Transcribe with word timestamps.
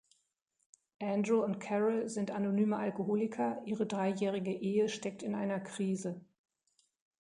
Andrew 0.99 1.43
und 1.43 1.59
Carol 1.59 2.09
sind 2.09 2.31
Anonyme 2.31 2.75
Alkoholiker, 2.75 3.61
ihre 3.65 3.85
dreijährige 3.85 4.51
Ehe 4.51 4.89
steckt 4.89 5.21
in 5.21 5.35
einer 5.35 5.59
Krise. 5.59 6.19